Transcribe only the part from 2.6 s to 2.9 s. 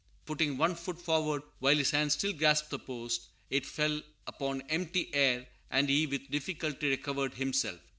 the